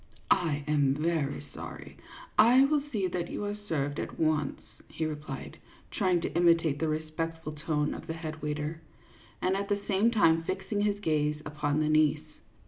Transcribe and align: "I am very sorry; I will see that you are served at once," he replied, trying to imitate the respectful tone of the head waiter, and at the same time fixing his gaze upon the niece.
"I 0.47 0.63
am 0.65 0.95
very 0.95 1.45
sorry; 1.53 1.95
I 2.35 2.65
will 2.65 2.81
see 2.91 3.05
that 3.05 3.29
you 3.29 3.45
are 3.45 3.53
served 3.53 3.99
at 3.99 4.19
once," 4.19 4.59
he 4.87 5.05
replied, 5.05 5.57
trying 5.91 6.21
to 6.21 6.33
imitate 6.35 6.79
the 6.79 6.87
respectful 6.87 7.51
tone 7.51 7.93
of 7.93 8.07
the 8.07 8.13
head 8.15 8.41
waiter, 8.41 8.81
and 9.43 9.55
at 9.55 9.69
the 9.69 9.79
same 9.87 10.09
time 10.09 10.41
fixing 10.41 10.81
his 10.81 10.99
gaze 11.01 11.39
upon 11.45 11.81
the 11.81 11.87
niece. 11.89 12.25